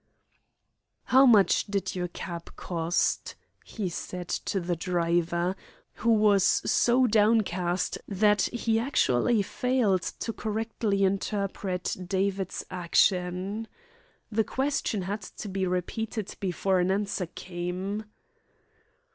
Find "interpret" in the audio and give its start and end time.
11.03-11.95